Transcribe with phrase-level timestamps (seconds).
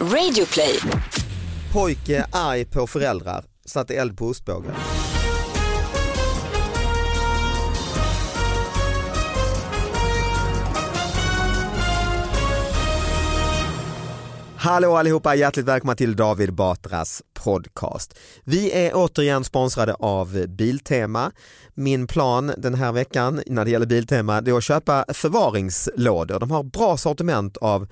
[0.00, 0.80] Radioplay.
[1.72, 4.72] Pojke arg på föräldrar, satte eld på ostbågen.
[14.56, 18.18] Hallå allihopa, hjärtligt välkomna till David Batras podcast.
[18.44, 21.32] Vi är återigen sponsrade av Biltema.
[21.74, 26.38] Min plan den här veckan när det gäller Biltema det är att köpa förvaringslådor.
[26.38, 27.88] De har bra sortiment av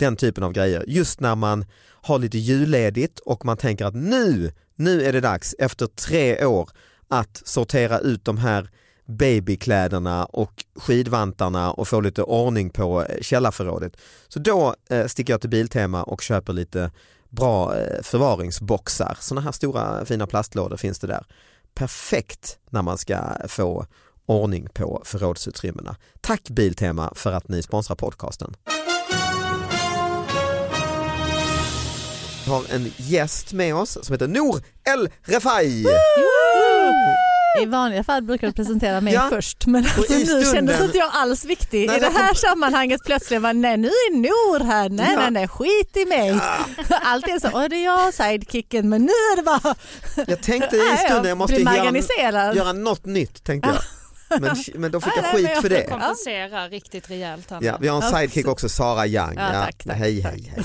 [0.00, 0.84] den typen av grejer.
[0.86, 1.64] Just när man
[2.02, 6.70] har lite julledigt och man tänker att nu, nu är det dags efter tre år
[7.08, 8.70] att sortera ut de här
[9.06, 13.96] babykläderna och skidvantarna och få lite ordning på eh, källarförrådet.
[14.28, 16.90] Så då eh, sticker jag till Biltema och köper lite
[17.28, 19.16] bra eh, förvaringsboxar.
[19.20, 21.26] Sådana här stora fina plastlådor finns det där.
[21.74, 23.18] Perfekt när man ska
[23.48, 23.86] få
[24.26, 25.96] ordning på förrådsutrymmena.
[26.20, 28.54] Tack Biltema för att ni sponsrar podcasten.
[32.50, 34.62] Har en gäst med oss som heter Nour
[34.94, 35.84] El Refai.
[37.62, 39.26] I vanliga fall brukar du presentera mig Ja.
[39.30, 41.86] först men alltså, nu stunden- kändes inte jag alls viktig.
[41.86, 45.20] Nej, I det här kom- sammanhanget plötsligt var nej nu är Nor här, nej Ja.
[45.20, 46.30] nej nej skit i mig.
[47.02, 49.74] Alltid är så, åh det är jag sidekicken men nu är det bara
[50.26, 51.54] Jag tänkte i stunden jag måste
[52.20, 53.78] göra, göra något nytt tänkte jag.
[54.40, 55.88] Men, men då fick jag skit för jag det.
[55.90, 57.50] kompensera riktigt rejält.
[57.60, 59.34] Ja, vi har en sidekick också, Sara Young.
[59.36, 60.32] Ja, Ja, tack, tack, hej, tack.
[60.32, 60.64] hej, hej,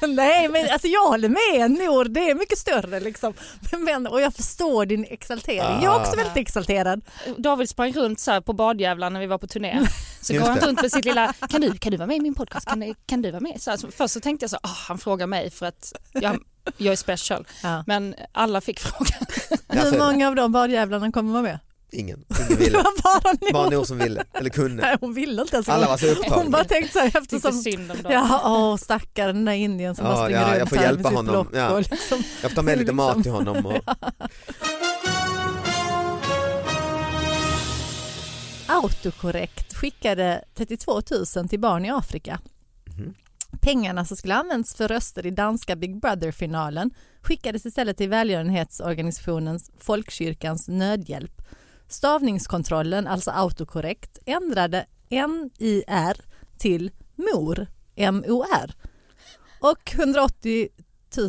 [0.00, 0.08] hej.
[0.14, 3.34] nej men alltså jag håller med Nor, det är mycket större liksom.
[3.78, 5.82] Men, och jag förstår din exaltering.
[5.82, 7.00] Jag är också väldigt exalterad.
[7.38, 9.80] David sprang runt så här på badjävlar när vi var på turné.
[10.22, 12.34] Så går han runt med sitt lilla, kan du, kan du vara med i min
[12.34, 12.66] podcast?
[12.68, 13.60] Kan, du- kan du vara med?
[13.62, 16.38] Så här, så först så tänkte jag så, ah, han frågar mig för att jag,
[16.76, 17.46] jag är special.
[17.62, 17.84] Ja.
[17.86, 19.26] Men alla fick frågan.
[19.68, 21.58] Hur Alltså, många av de badjävlarna kommer vara med?
[21.92, 22.78] Ingen, ingen Det ville.
[22.78, 23.52] var bara Nor.
[23.52, 24.82] Bara Nour som ville, eller kunde.
[24.82, 25.68] Nej, hon ville inte ens.
[25.68, 26.50] Alla var så Hon upptagna.
[26.50, 28.12] bara tänkte så här Lite eftersom synd om dem.
[28.12, 30.82] Ja, åh stackaren den där indien som Ja, bara springer ja, jag runt får här
[30.84, 31.32] hjälpa med sitt honom.
[31.32, 31.78] block Ja.
[31.78, 32.22] liksom.
[32.42, 33.66] Jag får ta med lite mat till honom.
[33.66, 33.72] Och,
[38.66, 41.00] Autokorrekt skickade 32
[41.36, 42.40] 000 till barn i Afrika.
[43.60, 46.90] Pengarna som skulle användas för röster i danska Big Brother-finalen
[47.22, 51.42] skickades istället till välgörenhetsorganisationen Folkkyrkans nödhjälp.
[51.90, 56.24] Stavningskontrollen, alltså autokorrekt, ändrade NIR
[56.58, 58.74] till MOR, M-O-R.
[59.60, 60.68] Och 180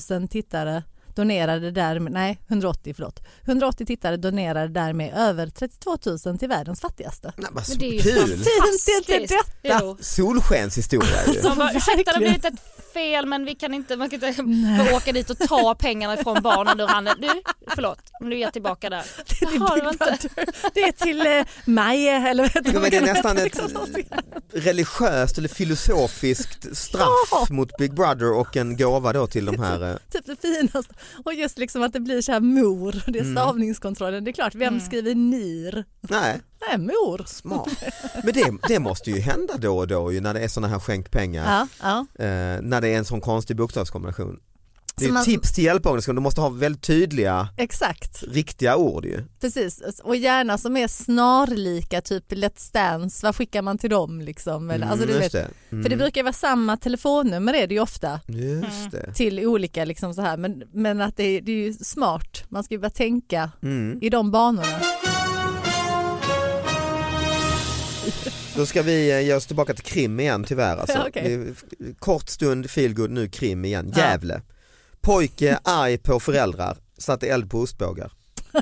[0.09, 0.83] 000 tittare
[1.16, 7.33] donerade därmed, nej 180 förlåt, 180 tittare donerade därmed över 32 000 till världens fattigaste.
[7.38, 8.28] nej, vad Men det är ju kul!
[8.28, 9.79] Fint är inte detta?
[9.81, 9.97] Jo.
[10.01, 11.31] Solskenshistoria ju.
[11.33, 12.53] Ursäkta det har blivit ett
[12.93, 14.43] fel men vi kan inte, man kan inte
[14.84, 17.16] bara åka dit och ta pengarna ifrån barnen ur handen.
[17.22, 17.28] Du,
[17.76, 19.03] förlåt, men du är tillbaka där.
[19.28, 20.46] Det är till Jaha, det inte-.
[20.73, 23.53] Det är till eh, Maje eller vad heter men det är nästan ett
[23.93, 24.59] det?
[24.59, 27.47] religiöst eller filosofiskt straff Ja.
[27.49, 29.90] mot Big Brother och en gåva då till de här.
[29.91, 30.94] eh, Typ det finaste.
[31.26, 33.35] Och just liksom att det blir så här mor, det är Mm.
[33.35, 34.23] stavningskontrollen.
[34.23, 35.85] Det är klart, vem skriver NIR?
[36.02, 37.23] Nej, Nej, mor.
[37.28, 37.69] smart.
[38.23, 40.79] Men det, det måste ju hända då och då ju när det är sådana här
[40.79, 41.46] skänkpengar.
[41.46, 41.67] Ja,
[42.17, 42.25] ja.
[42.25, 44.40] Eh, när det är en sån konstig bokstavskombination.
[44.96, 49.23] Det är man- tips till hjälporganisationer, du måste ha väldigt tydliga, Exakt, riktiga ord ju.
[49.41, 49.81] precis.
[50.03, 54.72] Och gärna som är snarlika, typ Let's Dance, vad skickar man till dem liksom?
[54.72, 55.47] Eller, alltså, du Mm, vet, det.
[55.72, 55.84] Mm.
[55.84, 59.13] För det brukar vara samma telefonnummer är det ju ofta Just det.
[59.13, 62.63] till olika liksom så här men, men att det är, det är ju smart, man
[62.63, 63.99] ska ju bara tänka Mm.
[64.02, 64.79] i de banorna.
[68.55, 70.77] Då ska vi eh, ge oss tillbaka till krim igen tyvärr.
[70.77, 71.07] Alltså.
[71.13, 71.53] Vi-
[71.99, 73.93] Kort stund feelgood, nu krim igen.
[73.95, 74.01] Ja.
[74.03, 74.41] Gävle.
[75.01, 78.11] Pojke arg på föräldrar, satte eld på ostbågar.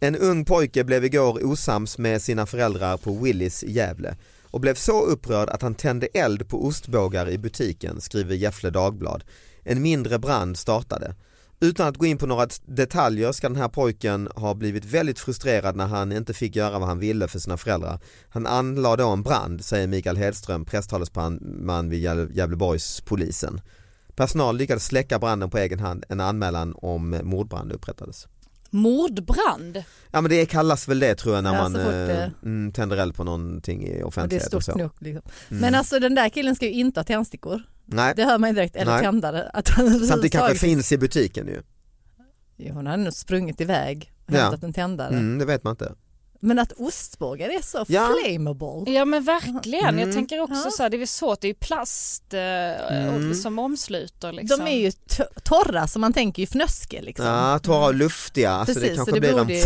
[0.00, 4.16] En ung pojke blev igår osams med sina föräldrar på Willys i Gävle
[4.50, 9.24] och blev så upprörd att han tände eld på ostbågar i butiken, skriver Gefle Dagblad.
[9.64, 11.14] En mindre brand startade.
[11.60, 15.76] Utan att gå in på några detaljer ska den här pojken ha blivit väldigt frustrerad
[15.76, 18.00] när han inte fick göra vad han ville för sina föräldrar.
[18.28, 22.00] Han anlade då en brand, säger Mikael Hedström, presstalesman vid
[22.36, 23.60] Gävleborgspolisen.
[24.16, 28.26] Personal lyckades släcka branden på egen hand, en anmälan om mordbrand upprättades.
[28.70, 29.82] Mordbrand.
[30.10, 32.96] Ja men det kallas väl det tror jag när Ja, man eh, det- mm, tänder
[32.96, 34.78] eld på någonting i Och det är offentlighet och, stort så.
[34.82, 34.90] nog.
[34.98, 35.22] Liksom.
[35.50, 35.60] Mm.
[35.60, 37.62] Men alltså den där killen ska ju inte ha tändstickor.
[37.86, 39.02] Nej, Det hör man ju direkt, eller Nej.
[39.02, 39.50] tändare.
[39.52, 41.62] Att han samtidigt kanske finns i butiken ju.
[42.56, 44.38] Jo, hon hade nog sprungit iväg och Ja.
[44.42, 45.08] hämtat en tändare.
[45.08, 45.92] Mm, det vet man inte.
[46.40, 48.08] Men att ostbågar är så Ja.
[48.24, 48.92] flammable.
[48.92, 49.98] Ja men verkligen, Mm.
[49.98, 50.70] jag tänker också Ja.
[50.70, 53.30] så här, det är svårt, det är ju plast eh, Mm.
[53.30, 54.64] och- som omsluter liksom.
[54.64, 54.92] De är ju
[55.42, 57.26] torra så man tänker ju fnöske liksom.
[57.26, 59.62] Ja, torra och luftiga, alltså det Precis, kanske så det blir en ju,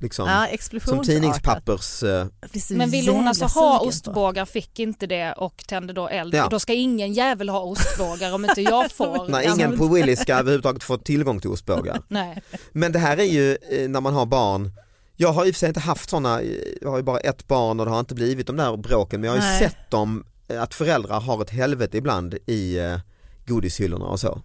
[0.00, 0.46] liksom, ja,
[0.84, 2.02] som tidningspappers...
[2.02, 2.26] eh,
[2.70, 6.34] Men vill hon alltså ha ostbågar, fick inte det och tände då eld.
[6.34, 6.48] Ja.
[6.50, 9.28] Då ska ingen jävel ha ostbågar om inte jag får.
[9.28, 12.02] Nej, ingen på Willys ska överhuvudtaget få tillgång till ostbågar.
[12.08, 12.42] Nej.
[12.72, 14.70] Men det här är ju eh, när man har barn,
[15.20, 16.42] jag har i och för sig inte haft sådana,
[16.80, 19.28] jag har ju bara ett barn och det har inte blivit de där bråken men
[19.28, 19.58] jag har ju Nej.
[19.58, 22.98] sett dem, eh, att föräldrar har ett helvete ibland i eh,
[23.46, 24.42] godishyllorna och så.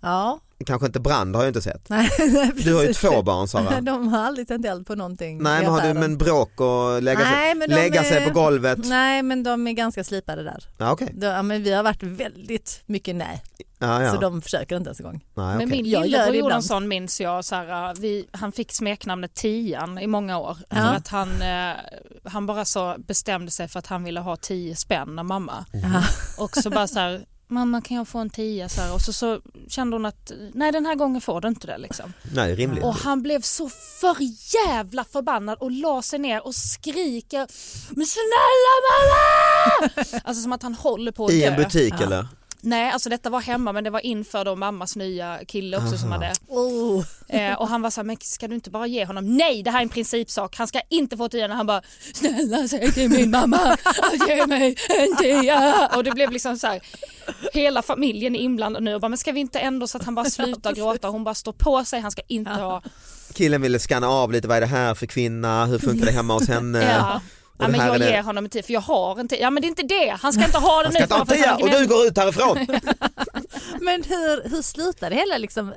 [0.00, 1.88] Ja, Kanske inte brand har jag inte sett.
[1.88, 3.80] nej, nej Du har ju två barn Sara.
[3.80, 7.18] De har aldrig tänt eld på någonting Nej men har du men bråk och lägga,
[7.20, 8.78] Nej, sig, men lägga sig är- på golvet?
[8.84, 10.64] Nej men de är ganska slipade där.
[10.78, 11.10] Ja, okej.
[11.14, 13.42] De, ja, men vi har varit väldigt mycket nej,
[13.78, 14.12] Ja, ja.
[14.14, 15.24] så de försöker inte ens en gång.
[15.34, 15.66] Nej, Men okej.
[15.66, 20.56] min lillebror sån minns jag, så här, vi, han fick smeknamnet Tian i många år.
[20.68, 20.76] Ja.
[20.76, 21.76] För att han, eh,
[22.24, 25.64] han bara så bestämde sig för att han ville ha tio spänn av mamma.
[25.72, 26.02] Ja.
[26.44, 27.20] Och så bara så här,
[27.50, 28.68] mamma kan jag få en tia?
[28.68, 31.66] Så här, och så, så kände hon att nej den här gången får du inte
[31.66, 32.12] det liksom.
[32.34, 32.84] Nej, rimligt.
[32.84, 33.68] Och han blev så
[34.00, 34.16] för
[34.66, 37.46] jävla förbannad och la sig ner och skriker
[37.90, 39.90] Men snälla mamma!
[40.24, 41.46] Alltså som att han håller på att I dö.
[41.46, 42.26] en butik eller?
[42.60, 46.12] Nej, alltså detta var hemma men det var inför då mammas nya kille också som
[46.12, 46.20] Aha.
[46.22, 47.04] hade Oh.
[47.28, 49.36] eh, och han var så här, men ska du inte bara ge honom?
[49.36, 50.56] Nej, det här är en principsak.
[50.56, 51.48] Han ska inte få tia.
[51.48, 51.82] Han bara,
[52.14, 55.90] snälla säg till min mamma att ge mig en tia.
[55.96, 56.80] Och det blev liksom så här,
[57.52, 60.14] hela familjen är inblandad nu och bara, men ska vi inte ändå så att han
[60.14, 61.08] bara slutar gråta?
[61.08, 62.82] Hon bara står på sig, han ska inte ha.
[63.34, 66.34] Killen ville scanna av lite, vad är det här för kvinna, hur funkar det hemma
[66.34, 66.82] hos henne?
[66.84, 67.20] Ja.
[67.58, 69.38] Ja, men jag ger honom en tia för jag har en tia.
[69.40, 71.02] Ja men det är inte det, han ska inte ha den Han ska nu.
[71.04, 72.66] inte ha en tia och du går ut härifrån!
[73.80, 75.72] Men hur, hur slutade det hela liksom?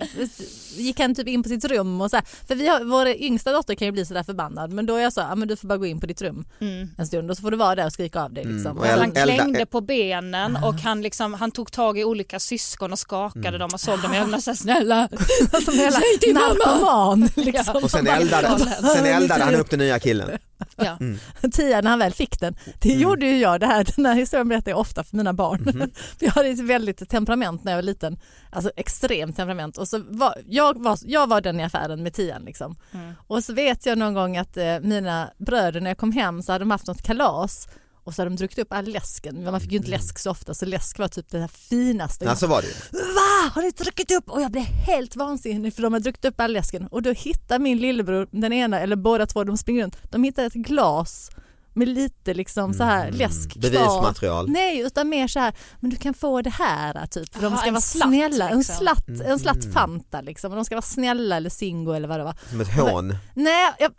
[0.75, 2.25] Gick han typ in på sitt rum och så här?
[2.47, 5.13] För vi har, vår yngsta dotter kan ju bli sådär förbannad men då är jag
[5.13, 6.89] så, ja men du får bara gå in på ditt rum Mm.
[6.97, 8.71] en stund och så får du vara där och skrika av dig liksom.
[8.77, 12.39] Mm, el- sen- Han klängde på benen och han, liksom, han tog tag i olika
[12.39, 13.59] syskon och skakade Mm.
[13.59, 15.09] dem och såg dem i ögonen sa snälla
[15.65, 16.47] som hela Säg till mamma!
[16.47, 17.83] narkoman liksom.
[17.83, 18.59] Och sen eldade,
[18.95, 20.29] sen eldade han upp den nya killen.
[20.75, 20.97] Ja.
[21.51, 22.55] Tia när han väl fick den.
[22.79, 23.01] Det Mm.
[23.01, 25.63] gjorde ju jag, det här, den här historien berättar jag ofta för mina barn.
[26.19, 28.19] För jag hade ett väldigt temperament när jag var liten,
[28.49, 29.77] alltså extremt temperament.
[29.77, 32.75] Och så var, jag, var, jag var den i affären med tian liksom.
[32.93, 33.13] Mm.
[33.27, 36.51] Och så vet jag någon gång att eh, mina bröder när jag kom hem så
[36.51, 37.67] hade de haft något kalas
[38.03, 39.43] och så hade de druckit upp all läsken.
[39.43, 42.25] Man fick ju inte läsk så ofta så läsk var typ det här finaste.
[42.25, 42.97] Ja så var det.
[42.97, 43.51] Va?
[43.55, 44.29] Har ni druckit upp?
[44.29, 46.87] Och jag blev helt vansinnig för de har druckit upp all läsken.
[46.87, 50.43] Och då hittar min lillebror, den ena eller båda två, de springer runt, de hittar
[50.45, 51.29] ett glas
[51.73, 53.69] med lite liksom så här läsk kvar.
[53.69, 53.71] Mm.
[53.71, 54.49] Bevismaterial.
[54.49, 57.33] Nej, utan mer så här, men du kan få det här typ.
[57.33, 58.75] För de ska en vara slatt, snälla, en liksom.
[58.75, 59.39] slatt, en Mm.
[59.39, 60.51] slatt Fanta liksom.
[60.51, 62.35] Och de ska vara snälla eller Zingo eller vad det var.
[62.49, 63.15] Som ett hån.
[63.33, 63.91] Nej, jag,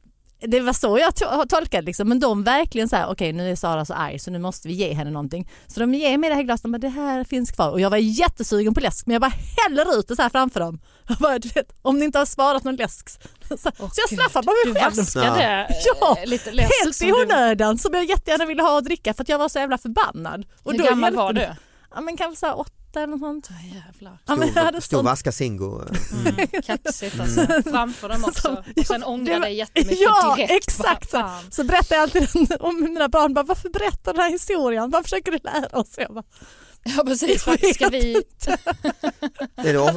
[0.49, 3.51] det var så jag to- har tolkat liksom, men de verkligen så här, okej nu
[3.51, 5.51] är Sara så arg så nu måste vi ge henne någonting.
[5.67, 7.97] Så de ger mig det här glaset bara, det här finns kvar och jag var
[7.97, 9.33] jättesugen på läsk men jag bara
[9.67, 10.81] häller ut det så här framför dem.
[11.09, 13.09] Jag bara, du vet, om ni inte har sparat någon läsk.
[13.49, 14.97] Så, så jag straffar bara Du mig själv.
[14.97, 15.69] vaskade
[16.01, 16.71] Ja, eh, lite läsk.
[16.85, 19.39] Helt som i du- onödan som jag jättegärna ville ha att dricka för att jag
[19.39, 20.45] var så jävla förbannad.
[20.63, 21.49] Och Hur då gammal var du?
[21.95, 23.49] Ja men kanske så här åtta eller något sånt.
[23.51, 24.19] Ja, jävlar.
[24.27, 25.81] Ja, men jag hade Stor, sånt- vaska Singo.
[26.13, 27.47] Mm, kaxigt alltså.
[27.71, 28.65] Framför dem också.
[28.77, 30.53] Och sen ångra det var- dig jättemycket Ja direkt.
[30.53, 31.31] exakt så.
[31.51, 32.29] Så berättar jag alltid
[32.61, 34.91] om mina barn, bara, varför berättar den här historien?
[34.91, 35.95] Vad försöker du lära oss?
[35.97, 36.25] Jag bara,
[36.85, 37.43] Ja precis,
[37.75, 38.23] ska vi...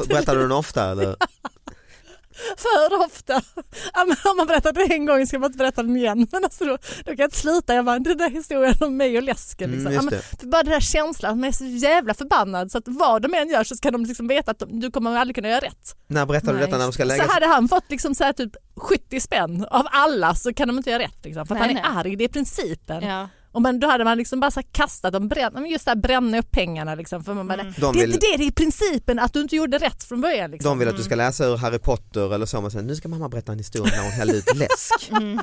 [0.08, 1.16] Berättar du den ofta eller?
[2.58, 3.42] För ofta.
[4.32, 6.28] Om man berättar det en gång ska man inte berätta den igen.
[6.32, 7.74] Men alltså då, då kan jag inte sluta.
[7.76, 9.72] Jag bara, den där historien om mig och läsken.
[9.72, 9.88] Liksom.
[9.88, 10.40] Mm, ja, just men, det.
[10.40, 13.34] för bara den här känslan att man är så jävla förbannad så att vad de
[13.34, 15.96] än gör så ska de liksom veta att de, du kommer aldrig kunna göra rätt.
[16.08, 18.34] När berättar du detta när de ska Så lägga hade han fått liksom så här
[18.34, 21.26] typ 70 spänn av alla så kan de inte göra rätt.
[21.26, 22.00] Liksom, för att Nej, han är nej.
[22.00, 23.04] arg, det är principen.
[23.04, 23.30] Ja.
[23.56, 25.92] Och man, då hade man liksom bara så här kastat dem, bränn, men just det
[25.92, 26.96] här bränna upp pengarna.
[26.96, 27.74] Liksom, för man bara, Mm.
[27.78, 30.22] De Det är vill- inte det, det är principen att du inte gjorde rätt från
[30.22, 30.52] början.
[30.52, 30.70] Liksom.
[30.70, 33.08] De vill att du ska läsa ur Harry Potter eller så, men sen, nu ska
[33.08, 35.12] mamma berätta en historia när hon hällde ut läsk.
[35.12, 35.40] Mm.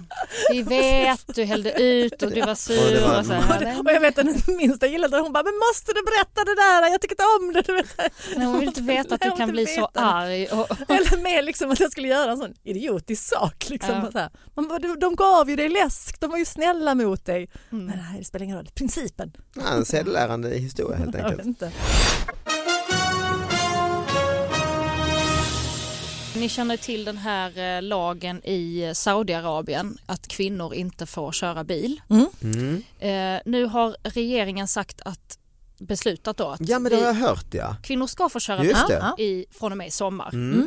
[0.52, 2.90] Vi vet, du hällde ut och du var Och sur.
[2.94, 3.60] det var- och så Och, här.
[3.60, 6.54] det, och jag vet den minsta gillade det, hon bara, men måste du berätta det
[6.54, 6.90] där?
[6.90, 7.62] Jag tycker inte om det.
[7.62, 8.12] Du vet.
[8.36, 10.46] Nej, hon vill inte veta att du kan bli så arg.
[10.46, 13.66] Och, Eller mer liksom att jag skulle göra en sån idiotisk sak.
[13.70, 13.94] Liksom.
[13.94, 14.06] Ja.
[14.06, 14.30] Och Så här.
[14.54, 17.48] Man bara, de, de gav ju dig läsk, de var ju snälla mot dig.
[17.72, 17.92] Mm.
[18.10, 19.32] Nej, det spelar ingen roll, principen.
[19.54, 21.46] Ja, en sedelärande historia helt Jag vet enkelt.
[21.46, 21.72] inte.
[26.36, 32.00] Ni känner till den här eh, lagen i Saudiarabien att kvinnor inte får köra bil.
[32.10, 32.82] Mm.
[32.98, 35.38] Eh, nu har regeringen sagt att
[35.78, 37.76] beslutat då att Ja men det har vi, jag hört ja.
[37.82, 38.76] kvinnor ska få köra bil
[39.18, 40.30] i, från och med i sommar.
[40.32, 40.66] Mm.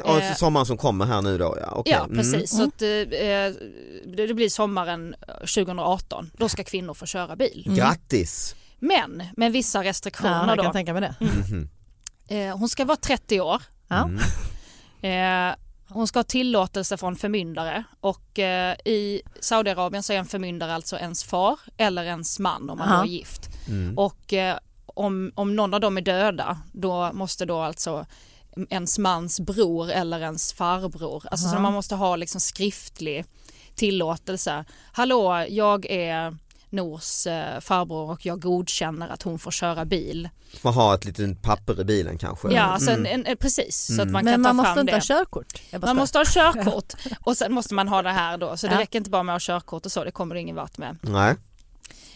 [0.00, 1.70] Och Eh, sommaren som kommer här nu då ja.
[1.70, 1.92] Okej.
[1.92, 2.16] Ja Mm.
[2.16, 3.52] precis, så att, eh, eh,
[4.16, 6.30] det, blir sommaren 2018.
[6.36, 7.64] Då ska kvinnor få köra bil.
[7.76, 8.54] Grattis!
[8.78, 10.62] Men med vissa Ja, restriktioner jag då.
[10.62, 11.14] kan tänka mig det.
[11.20, 11.68] Mhm.
[12.28, 13.62] Eh, hon ska vara 30 år.
[13.88, 14.04] Ja.
[15.02, 15.50] Mm.
[15.50, 15.54] Eh,
[15.88, 20.96] hon ska ha tillåtelse från förmyndare och eh, i Saudiarabien så är en förmyndare alltså
[20.96, 22.96] ens far eller ens man om man Aha.
[22.96, 23.48] då är gift.
[23.68, 23.98] Mm.
[23.98, 24.56] Och eh,
[24.86, 28.06] om, om någon av dem är döda då måste då alltså
[28.70, 31.62] ens mans bror eller ens farbror, alltså så Aha.
[31.62, 33.24] man måste ha liksom skriftlig
[33.74, 34.64] tillåtelse.
[34.92, 36.36] Hallå, jag är
[36.70, 40.28] Nors eh, farbror och jag godkänner att hon får köra bil.
[40.62, 42.48] Man har ett litet papper i bilen kanske.
[42.52, 43.06] Ja, alltså Mm.
[43.06, 44.96] en, en, en, precis så att man Men kan ta man måste fram inte det.
[44.96, 45.62] ha körkort.
[45.82, 48.80] Man måste ha körkort och sen måste man ha det här då så det Ja.
[48.80, 50.96] räcker inte bara med att ha körkort och så, det kommer du ingen vart med.
[51.02, 51.34] Nej.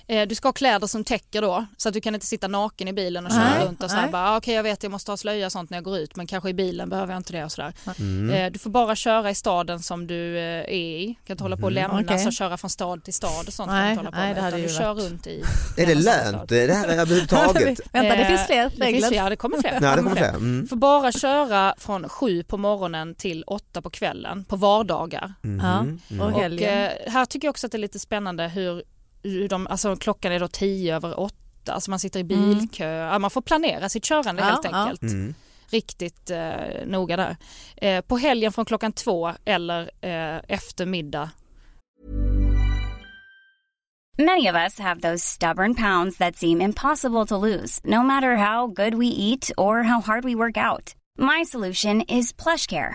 [0.08, 2.88] Eh, Du ska ha kläder som täcker då så att du kan inte sitta naken
[2.88, 4.12] i bilen och köra Nej, runt och så här nej.
[4.12, 6.16] bara "Ah, okej jag vet jag måste ha slöja och sånt när jag går ut
[6.16, 7.72] men kanske i bilen behöver jag inte det och sådär.
[7.98, 8.30] Mm.
[8.30, 11.56] Eh, Du får bara köra i staden som du eh, är i, kan inte hålla
[11.56, 12.26] på och lämnas Okej.
[12.26, 13.70] och köra från stad till stad och sånt.
[13.70, 15.42] Nej, du nej, med, det hade ju du kör runt i
[15.76, 17.80] Är det lönt det här överhuvudtaget?
[17.92, 19.12] Vänta, det finns fler Det finns, regler.
[19.16, 19.78] ja, det kommer fler.
[19.80, 20.28] Nej det kommer fler.
[20.28, 20.68] Mm.
[20.68, 25.34] Får bara köra från sju på morgonen till åtta på kvällen på vardagar.
[25.42, 25.60] Mhm.
[25.60, 26.20] Mm.
[26.20, 26.90] och Och helgen.
[27.06, 28.82] här tycker jag också att det är lite spännande hur,
[29.30, 33.18] hur de, alltså klockan är då tio över åtta, alltså man sitter i bilkö, ja,
[33.18, 34.71] man får planera sitt körande Ja, helt ja.
[34.71, 35.02] enkelt.
[35.02, 35.35] Mm.
[35.71, 37.37] Riktigt eh, noga där.
[37.76, 41.30] Eh, på helgen från klockan två eller eh, eftermiddag
[44.18, 48.66] Many of us have those stubborn pounds that seem impossible to lose, no matter how
[48.66, 50.95] good we eat or how hard we work out.
[51.18, 52.95] My solution is PlushCare.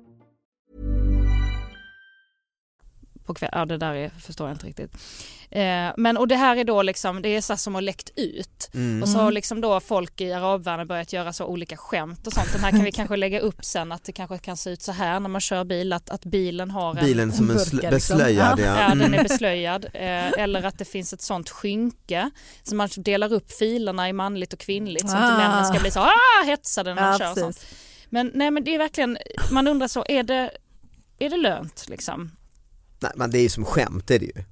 [3.33, 3.49] På kväll.
[3.53, 4.91] Ja det där är, förstår jag inte riktigt.
[5.53, 8.69] Eh, men och det här är då liksom, det är så som har läckt ut.
[8.73, 9.03] Mm.
[9.03, 12.53] Och så har liksom då folk i arabvärlden börjat göra så olika skämt och sånt.
[12.53, 14.91] Den här kan vi kanske lägga upp sen att det kanske kan se ut så
[14.91, 17.89] här när man kör bil, att, att bilen har en Bilen som en burka, liksom.
[18.17, 18.65] beslöjad ja.
[18.65, 19.13] Ja, den Mm.
[19.13, 19.85] är beslöjad.
[19.93, 22.31] Eh, eller att det finns ett sånt skynke
[22.63, 25.37] så man delar upp filerna i manligt och kvinnligt så att Ah.
[25.37, 27.31] männen ska bli så ah, hetsade när man Ja, kör.
[27.31, 27.55] och Sånt.
[27.59, 27.77] precis.
[28.09, 29.17] Men, nej, men det är verkligen,
[29.51, 30.51] man undrar så, är det,
[31.19, 32.31] är det lönt liksom?
[33.01, 34.43] Nej men det är ju som skämt är det ju.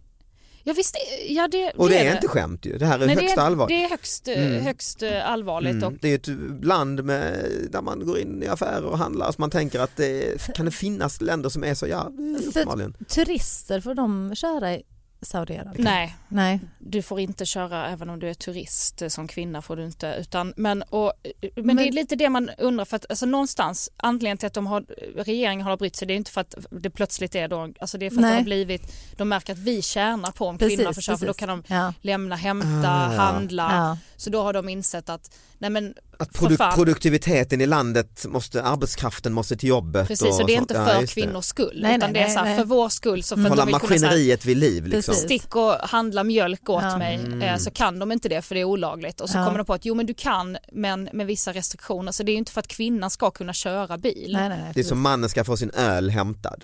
[0.64, 0.96] Ja visst,
[1.30, 3.78] ja det, Och det är inte skämt ju, det här är Nej, högst det allvarligt.
[3.78, 4.64] Det är högst, eh, Mm.
[4.64, 6.00] högst eh, allvarligt och Mm.
[6.02, 9.50] Det är ett land med, där man går in i affärer och handlar så man
[9.50, 13.06] tänker att det kan det finnas länder som är så, ja det är För-.
[13.06, 14.78] Turister, får de köra
[15.22, 15.84] Saudiarabien?
[15.84, 16.60] Nej, Nej.
[16.80, 20.16] du får inte köra även om du är turist som kvinna får du inte.
[20.20, 21.14] Utan, men, och,
[21.56, 24.54] men, Men- det är lite det man undrar för att alltså, någonstans anledningen till att
[24.54, 24.86] de har,
[25.16, 28.06] regeringen har brytt sig det är inte för att det plötsligt är då, alltså det
[28.06, 28.36] är för att det Nej.
[28.38, 31.34] har blivit, de märker att vi tjänar på om Precis, kvinnor får köra för då
[31.34, 31.94] kan de Ja.
[32.02, 33.70] lämna, hämta, Ah, handla.
[33.72, 33.98] Ja.
[34.18, 36.76] Så då har de insett att nej men Att för produ- fan.
[36.76, 40.08] produktiviteten i landet, måste, arbetskraften måste till jobbet.
[40.08, 42.40] Precis och det är inte för ja, kvinnors skull Nej, utan nej, det är så
[42.40, 45.16] här, för vår skull så för att Hålla maskineriet vid liv liksom.
[45.16, 46.98] Stick och handla mjölk åt Ja.
[46.98, 47.42] mig Mm.
[47.42, 49.46] eh, så kan de inte det för det är olagligt och så Ja.
[49.46, 52.34] kommer de på att jo men du kan men med vissa restriktioner så det är
[52.34, 54.30] ju inte för att kvinnan ska kunna köra bil.
[54.34, 54.72] Nej, nej, nej.
[54.74, 56.64] Det är som mannen ska få sin öl hämtad.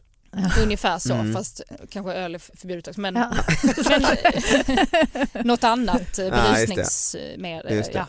[0.64, 1.34] Ungefär så Mm.
[1.34, 3.32] fast eh, kanske öl är förbjudet också men, Ja.
[5.34, 6.32] men något annat eh, just det.
[6.32, 7.68] berusningsmedel.
[7.84, 7.90] Det.
[7.94, 8.06] Ja.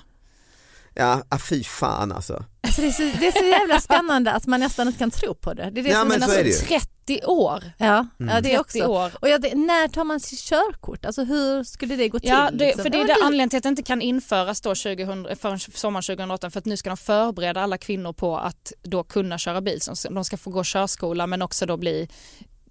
[0.99, 2.45] Ja, ah, fy fan alltså.
[2.61, 5.35] Alltså det, är så, det är så jävla spännande att man nästan inte kan tro
[5.35, 5.71] på det.
[5.71, 6.57] det, är det Ja, som men är så är det ju.
[7.07, 7.65] 30 år.
[7.79, 8.35] Ja, Mm.
[8.35, 8.87] ja det är 30 också.
[8.93, 9.13] år.
[9.21, 11.05] Och jag, när tar man sitt körkort?
[11.05, 12.29] Alltså hur skulle det gå till?
[12.29, 12.83] Ja, det, liksom?
[12.83, 15.59] för det är Ja, det anledningen till att det inte kan införas då 2000, förrän
[15.59, 19.61] sommaren 2018 för att nu ska de förbereda alla kvinnor på att då kunna köra
[19.61, 19.81] bil.
[19.81, 22.09] Så de ska få gå körskola men också då bli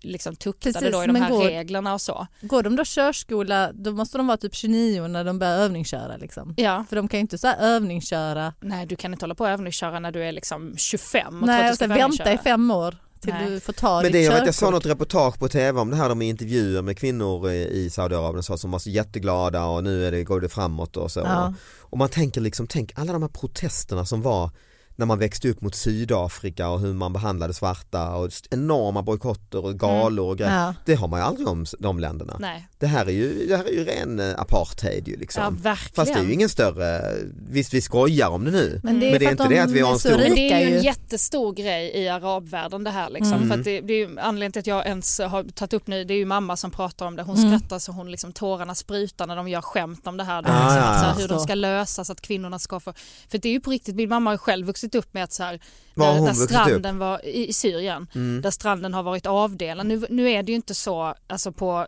[0.05, 2.27] liksom tuktade Precis, då i de här går- reglerna och så.
[2.41, 6.53] Går de då körskola, då måste de vara typ 29 när de börjar övningsköra liksom.
[6.57, 6.85] Ja.
[6.89, 9.49] För de kan ju inte så här övningsköra, Nej du kan inte hålla på och
[9.49, 12.71] övningsköra när du är liksom 25 och tror att nej du ska vänta i fem
[12.71, 13.49] år till Nej.
[13.49, 15.95] du får ta Men det är att jag såg något reportage på tv om det
[15.95, 19.83] här, de i intervjuer med kvinnor i Saudiarabien och så, som var så jätteglada och
[19.83, 21.19] nu är det, går det framåt och så.
[21.19, 21.53] Ja.
[21.81, 24.49] Och man tänker liksom, tänk alla de här protesterna som var
[24.95, 29.79] när man växte upp mot Sydafrika och hur man behandlade svarta och enorma bojkotter och
[29.79, 30.51] galor och grejer.
[30.51, 30.63] Mm.
[30.65, 30.73] Ja.
[30.85, 32.37] Det har man ju aldrig om de länderna.
[32.39, 35.43] Nej, Det här är ju, det här är ju ren eh, apartheid ju liksom.
[35.43, 35.95] ja verkligen.
[35.95, 37.13] Fast det är ju ingen större,
[37.49, 38.79] visst vi skojar om det nu.
[38.83, 40.17] Men det är, Men det är inte att det de att vi har en stor-
[40.17, 43.33] Men det är ju en jättestor grej i arabvärlden det här liksom.
[43.33, 43.49] Mm.
[43.49, 46.03] För att det, det är ju anledningen till att jag ens har tagit upp nu,
[46.03, 47.23] det är ju mamma som pratar om det.
[47.23, 47.59] Hon Mm.
[47.59, 50.41] skrattar så hon liksom tårarna sprutar när de gör skämt om det här.
[50.41, 52.93] Då, Ah, liksom, ja, här, hur de ska lösa så att kvinnorna ska få,
[53.29, 55.33] för det är ju på riktigt, min mamma har ju själv vuxit upp med att
[55.33, 55.59] så här,
[55.93, 58.41] Var där, stranden var i, i Syrien, Mm.
[58.41, 59.85] där stranden har varit avdelad.
[59.85, 61.87] Nu, nu är det ju inte så alltså på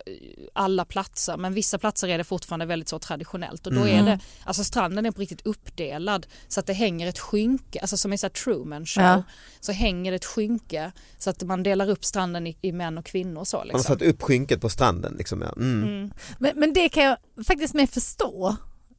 [0.52, 4.06] alla platser men vissa platser är det fortfarande väldigt så traditionellt och då Mm.
[4.06, 7.96] är det, alltså stranden är på riktigt uppdelad så att det hänger ett skynke, alltså
[7.96, 9.22] som i så här Truman show, Ja.
[9.60, 13.04] så hänger det ett skynke så att man delar upp stranden i, i män och
[13.04, 13.56] kvinnor och så.
[13.56, 13.82] Man har Liksom.
[13.98, 15.42] satt upp skynket på stranden liksom.
[15.42, 15.52] Ja.
[15.56, 15.82] Mm.
[15.82, 16.10] Mm.
[16.38, 17.16] Men, men det kan jag
[17.46, 18.56] faktiskt med förstå.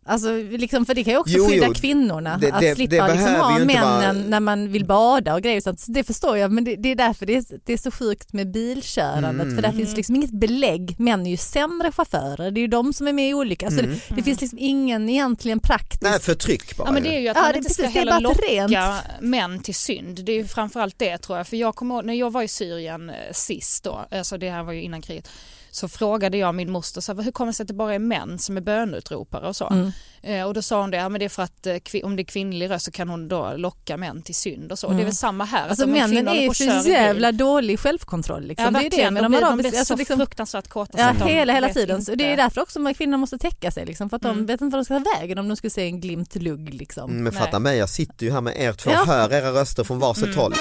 [0.10, 1.74] Alltså, liksom, för det kan ju också Jo, skydda jo.
[1.74, 5.42] kvinnorna Det- att det- slippa det liksom ha männen vara- när man vill bada och
[5.42, 5.62] grejer.
[5.62, 7.92] Så att, det förstår jag men det, det är därför det är, det är så
[7.92, 9.56] sjukt med bilkörandet Mm.
[9.56, 10.96] för där finns liksom inget belägg.
[11.00, 13.66] Män är ju sämre chaufförer, det är ju de som är med i olyckor.
[13.68, 13.96] Alltså Mm.
[14.10, 16.02] det, det finns liksom ingen egentligen praktisk...
[16.02, 16.88] Nej förtryck bara.
[16.88, 19.22] Ja men det är ju att Ja, man det- inte precis, ska heller locka rent-
[19.22, 20.26] män till synd.
[20.26, 21.48] Det är ju framförallt det tror jag.
[21.48, 24.64] För jag kommer ihåg när jag var i Syrien eh, sist då, alltså det här
[24.64, 25.28] var ju innan kriget,
[25.72, 28.00] så frågade jag min moster så här, hur kommer det sig att det bara är
[28.00, 29.68] män som är bönutropare och så.
[29.70, 29.92] Mm.
[30.24, 32.22] Eh, och då sa hon det, ja, men det är för att eh, om det
[32.22, 34.88] är kvinnlig röst så kan hon då locka män till synd och så.
[34.88, 34.98] Mm.
[34.98, 35.68] Det är väl samma här.
[35.70, 38.44] Alltså en männen är ju och för jävla dålig självkontroll.
[38.48, 38.76] Liksom.
[38.76, 40.92] Ja det är det med de de blir, de blir Alltså, så liksom, fruktansvärt kåta.
[40.92, 42.00] så Ja, att de hela, hela tiden.
[42.00, 42.16] inte.
[42.16, 43.86] Det är därför också de kvinnorna måste täcka sig.
[43.86, 44.46] Liksom, för att de Mm.
[44.46, 46.74] vet inte vad de ska ta vägen om de skulle se en glimt lugg.
[46.74, 47.10] Liksom.
[47.12, 47.44] Mm, men Nej.
[47.44, 49.04] fatta mig, jag sitter ju här med er två, Ja.
[49.08, 50.38] hör era röster från varsitt Mm.
[50.38, 50.54] håll.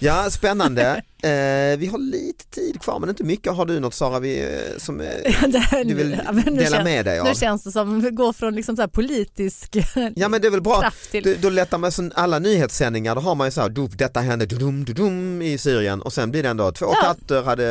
[0.00, 1.02] Ja, spännande.
[1.22, 3.52] Eh, vi har lite tid kvar men inte mycket.
[3.54, 7.04] Har du något Sara vi, eh, som eh, här- du vill ja, dela känns- med
[7.04, 7.26] dig av?
[7.26, 9.76] Nu känns det som att gå från liksom så politisk
[10.16, 11.22] Ja men det är väl bra, till...
[11.24, 14.20] då, då lättar man så alla nyhetssändningar, då har man ju så här, "Dop, detta
[14.20, 17.02] hände dudum, dudum, i Syrien och sen blir det ändå två Ja.
[17.02, 17.64] katter hade,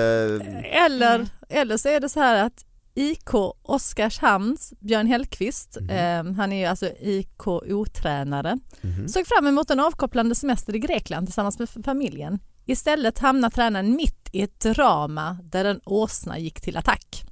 [0.86, 1.28] Eller, Mm.
[1.50, 2.66] eller så är det så här att
[3.00, 5.90] IK Oskarshamns Björn Hellkvist, Mhm.
[5.90, 9.08] eh, han är ju alltså IK-otränare, Mhm.
[9.08, 12.40] såg fram emot en avkopplande semester i Grekland tillsammans med familjen.
[12.66, 17.24] Istället hamnar tränaren mitt i ett drama där en åsna gick till attack.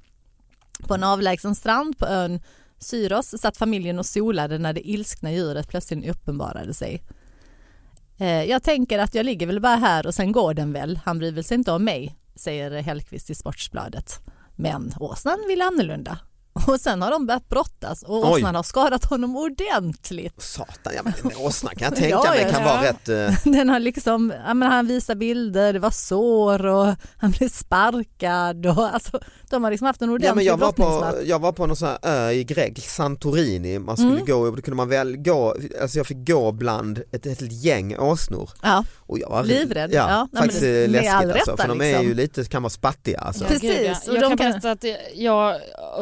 [0.86, 2.40] På en avlägsen strand på ön
[2.78, 7.02] Syros satt familjen och solade när det ilskna djuret plötsligt uppenbarade sig.
[8.18, 11.00] Eh, Jag tänker att jag ligger väl bara här och sen går den väl.
[11.04, 14.20] Han bryr väl sig inte om mig, säger Hellqvist i Sportsbladet.
[14.60, 16.18] Men åsnan ville annorlunda.
[16.66, 18.30] Och sen har de börjat brottas och Oj.
[18.32, 20.42] åsnan har skadat honom ordentligt.
[20.42, 22.68] satan, ja, men en åsna kan jag tänka Ja, mig ja, kan ja.
[22.74, 26.94] vara rätt, eh, Den har liksom, ja, men han visar bilder, det var sår och
[27.18, 30.72] han blev sparkad och alltså, de har liksom haft en Ja, ordentlig men jag, var
[30.72, 34.24] på, jag var på någon sån här ö i Grekland, Santorini, man skulle Mm.
[34.26, 37.98] gå, och då kunde man väl gå, alltså jag fick gå bland ett, ett gäng
[37.98, 40.28] åsnor Ja, och jag var Livrädd, Ja, ja.
[40.32, 42.06] Nej, faktiskt det- eh, all läskigt alltså, rätta, för de är liksom.
[42.06, 43.44] ju lite, kan vara spattiga alltså.
[43.44, 44.10] Precis, ja.
[44.10, 45.56] och Jag de kan kan- berätta att jag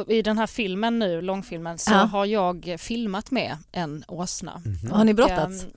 [0.08, 1.96] i den här här filmen nu, långfilmen, så Ja.
[1.96, 4.62] har jag filmat med en åsna.
[4.92, 5.64] Har ni Och, brottats?
[5.64, 5.70] ehm,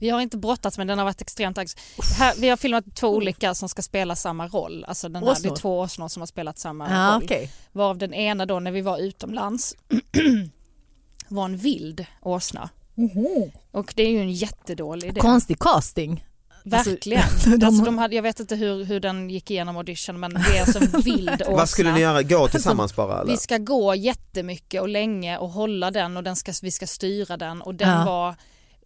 [0.00, 1.58] vi har inte brottats men den har varit extremt.
[2.18, 4.84] Här, Vi har filmat två olika som ska spela samma roll.
[4.88, 7.24] Alltså den här, det är två åsnor som har spelat samma Ja, roll.
[7.24, 7.50] okej.
[7.72, 9.76] Varav den ena då när vi var utomlands
[11.28, 12.70] var en vild åsna.
[13.70, 15.20] Och det är ju en jättedålig idé.
[15.20, 16.24] Konstig casting.
[16.64, 17.22] Verkligen.
[17.32, 20.34] Alltså, de- alltså, de hade, jag vet inte hur, hur den gick igenom audition men
[20.34, 21.56] det är alltså en vild åsna.
[21.56, 22.22] Vad skulle ni göra?
[22.22, 23.30] Gå tillsammans bara eller?
[23.32, 27.36] Vi ska gå jättemycket och länge och hålla den och den ska, vi ska styra
[27.36, 28.04] den och den Ja.
[28.04, 28.34] var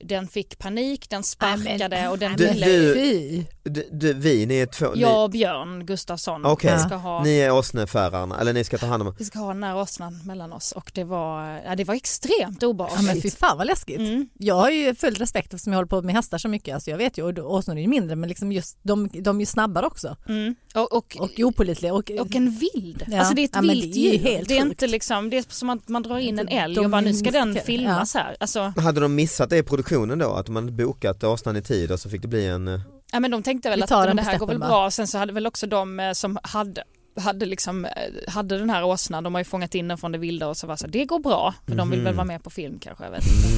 [0.01, 2.67] den fick panik, den sparkade och den Du- ville...
[2.67, 3.45] du-.
[3.63, 7.39] Du, du, vi, ni är två, ni- Jag och Björn Gustafsson vi, ska ha, ni
[7.39, 10.53] är åsneförarna, eller ni ska ta hand om vi ska ha den här åsnan mellan
[10.53, 13.35] oss och det var, ja, det var extremt Ja, men fy obehagligt.
[13.39, 13.99] fan vad läskigt.
[13.99, 14.29] Mm.
[14.39, 16.75] Jag har ju full respekt eftersom jag håller på med hästar så mycket.
[16.75, 19.41] Alltså jag vet ju, och åsnor är ju mindre men liksom just, de, de är
[19.41, 20.17] ju snabbare också.
[20.29, 20.55] Mm.
[20.75, 21.95] Och, och, Och opålitliga.
[21.95, 23.05] Och, och en vild.
[23.09, 23.19] Ja.
[23.19, 24.19] Alltså det är ett Ja, vilt det är ju djur.
[24.19, 26.91] helt det är inte liksom, det är som att man drar in en älg och
[26.91, 28.37] bara nu ska den filmas här.
[28.41, 29.86] Alltså, Hade de missat det i produktionen
[30.19, 30.33] då?
[30.35, 32.69] Att hade bokat åsnan i tid och så fick det bli en...
[32.69, 32.81] eh,
[33.13, 34.91] Ja men de tänkte väl att men det här går väl bra.
[34.91, 36.85] Sen så hade väl också de eh, som hade
[37.21, 37.91] hade, liksom, eh,
[38.29, 40.67] hade den här åsnan, de har ju fångat in den från det vilda och så
[40.67, 42.05] var så det går bra, men de vill Mhm.
[42.05, 43.49] väl vara med på film kanske, jag vet inte.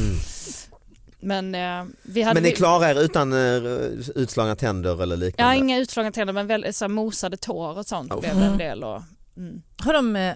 [1.20, 3.62] Men eh, vi hade Men ni klarar er utan eh,
[4.14, 5.56] utslagna tänder eller Ja, liknande?
[5.56, 8.20] inga utslagna tänder men väl, så här, mosade tår och sånt Oh.
[8.20, 8.58] blev det en Mm.
[8.58, 8.84] del.
[8.84, 9.02] Och,
[9.36, 9.62] mm.
[9.78, 10.32] Har de,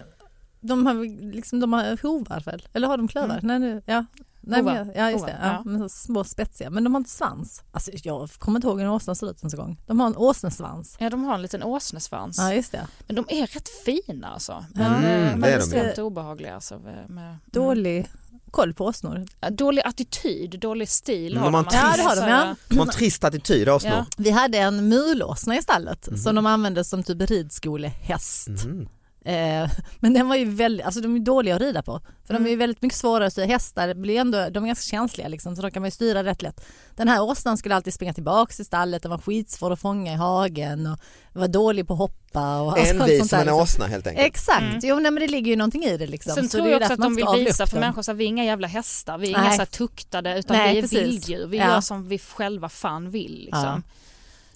[0.61, 2.67] de har, liksom, de har hovar väl?
[2.73, 3.39] Eller har de klövar?
[3.43, 4.05] Nej, nu, ja.
[4.45, 5.37] Nej, men, ja, just det.
[5.41, 5.61] Ja, ja.
[5.65, 6.69] Men så små spetsiga.
[6.69, 7.63] Men de har inte svans.
[7.71, 9.77] Alltså, jag kommer inte ihåg hur en åsna ser ut ens en gång.
[9.87, 10.95] De har en åsnesvans.
[10.99, 12.37] Ja, de har en liten åsnesvans.
[12.37, 12.87] Ja, just det.
[13.07, 14.51] Men de är rätt fina alltså.
[14.75, 16.55] Mm, Men, det är men de obehagliga.
[16.55, 18.07] Alltså, med, Dålig
[18.51, 19.25] koll på åsnor.
[19.51, 22.27] Dålig attityd, dålig stil Men har de en Ja, det har de.
[22.29, 22.55] Ja.
[22.69, 23.91] De har en trist attityd åsnor.
[23.93, 24.05] Ja.
[24.17, 26.17] Vi hade en mulåsna i stallet Mhm.
[26.17, 28.47] som de använde som typ ridskolehäst.
[28.47, 28.87] Mhm.
[29.25, 32.01] Eh, men den var ju väldigt, alltså de är dåliga att rida på.
[32.27, 33.45] För de är ju väldigt mycket svårare att styra.
[33.45, 36.41] Hästar blir ändå, de är ganska känsliga liksom, så de kan man ju styra rätt
[36.41, 36.65] lätt.
[36.95, 40.15] Den här åsnan skulle alltid springa tillbaks till stallet, den var skitsvår att fånga i
[40.15, 40.99] hagen och
[41.33, 42.61] var dålig på att hoppa.
[42.61, 43.59] Och Envis som en liksom.
[43.61, 44.27] åsna helt enkelt.
[44.27, 44.79] Exakt, Mm.
[44.83, 46.33] jo nej, men det ligger ju någonting i det liksom.
[46.35, 48.43] Sen så tror jag också att de vill visa för människor att vi är inga
[48.45, 49.41] jävla hästar, vi är Nej.
[49.45, 50.99] inga så här tuktade utan Nej, vi är precis.
[50.99, 51.65] vilddjur, vi Ja.
[51.65, 53.41] gör som vi själva fan vill.
[53.45, 53.83] Liksom.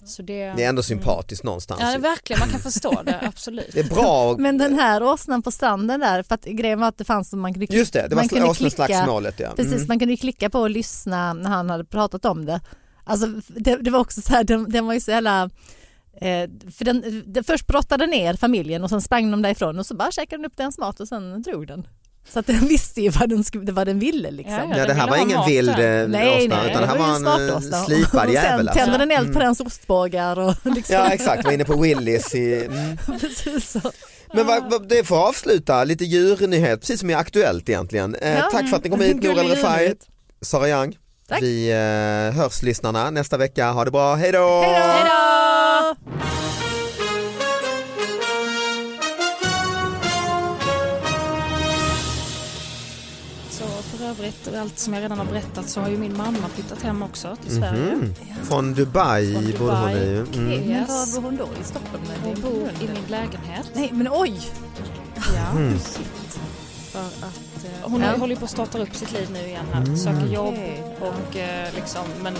[0.08, 1.80] Så det, Det är ändå sympatiskt någonstans.
[1.80, 3.70] ja, det är verkligen, man kan förstå det, absolut.
[3.72, 4.36] Det är bra.
[4.38, 7.40] Men den här åsnan på stranden där, för att grejen var att det fanns som
[7.40, 9.52] man kunde Just det, det var man kunde åsneslagsmålet ja.
[9.56, 9.86] Precis, Mm.
[9.88, 12.60] man kunde ju klicka på och lyssna när han hade pratat om det.
[13.04, 15.50] Alltså, det, det var också så här, den, den var ju så jävla...
[16.20, 19.94] Eh, för den, den först brottade ner familjen och sen sprang de därifrån och så
[19.94, 21.86] bara käkade den upp dens mat och sen drog den.
[22.32, 24.54] Så att den visste ju vad den, skulle, vad den ville liksom.
[24.70, 26.06] Ja, Ja, det här var ingen vild eh, Nej,
[26.44, 28.42] åsna nej, utan det här var en eh, slipad jävel.
[28.42, 28.74] sen alltså.
[28.74, 29.44] tände den eld på Mm.
[29.46, 30.94] dens ostbågar och liksom.
[30.94, 32.64] Ja exakt, var inne på Willys i...
[32.64, 32.96] Mm.
[33.20, 33.80] precis så.
[34.34, 38.14] Men vad, vad, det får avsluta, lite djurnyhet, precis som är Aktuellt egentligen.
[38.14, 38.48] Eh, Ja.
[38.52, 39.94] Tack för att ni kom hit, Nour El Refai.
[40.42, 40.96] Sara Young.
[41.28, 41.42] Tack.
[41.42, 44.60] Vi eh, hörs lyssnarna nästa vecka, ha det bra, hej då!
[44.62, 45.37] Hej då!
[54.46, 57.36] Övrigt, allt som jag redan har berättat så har ju min mamma flyttat hem också
[57.42, 57.94] till Sverige.
[57.96, 58.14] Mhm.
[58.42, 59.96] Från Dubai, Från borde hon Dubai.
[60.04, 60.18] i.
[60.38, 60.52] Mm.
[60.52, 60.88] Yes.
[60.88, 61.48] Men var bor hon då?
[61.60, 62.02] I Stockholm?
[62.24, 63.70] Hon bor i min lägenhet.
[63.74, 64.40] Nej men oj!
[65.34, 65.50] Ja.
[65.58, 65.78] Mm.
[66.92, 68.16] För att, eh, hon Ja.
[68.16, 69.96] håller på att starta upp sitt liv nu igen här, Mm.
[69.96, 70.54] söker jobb
[71.00, 72.34] och eh, liksom, men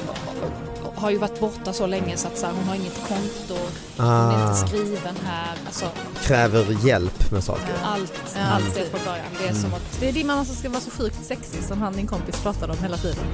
[0.94, 3.62] har ju varit borta så länge så att så här, hon har inget konto,
[3.96, 4.10] hon är
[4.44, 5.86] Ah, inte skriven här, alltså
[6.22, 7.74] kräver hjälp med saker.
[7.84, 9.26] allt, Ja, allt är på början.
[9.42, 11.82] Det är som att, Det är din mamma som ska vara så sjukt sexig som
[11.82, 13.24] han din kompis pratade om hela tiden.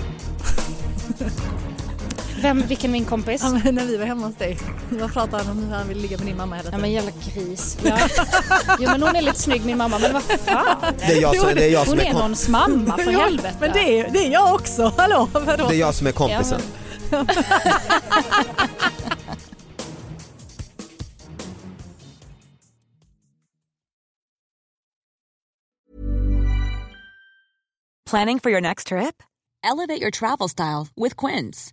[2.43, 3.41] vem, vilken min kompis?
[3.45, 4.59] Ja, men när vi var hemma hos dig,
[4.91, 6.81] då pratade han om hur han vill ligga med din mamma hela Ja tiden.
[6.81, 7.79] men jävla gris.
[7.85, 7.99] Ja.
[8.81, 10.95] Jo men hon är lite snygg min mamma men vad fan.
[10.99, 13.21] Det är jag som, det är jag som Hon är, är någons mamma för Ja,
[13.21, 13.55] helvete.
[13.61, 15.69] Men det är, det är jag också, hallå vadå?
[15.69, 16.61] det är jag som är kompisen.
[17.11, 17.25] Ja,
[28.07, 29.23] Planning for your next trip?
[29.63, 31.73] Elevate your travel style with Quince.